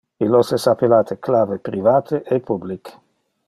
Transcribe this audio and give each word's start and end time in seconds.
Illos 0.27 0.47
es 0.55 0.63
appellate 0.71 1.17
clave 1.27 1.59
private 1.69 2.23
e 2.37 2.41
public. 2.51 2.95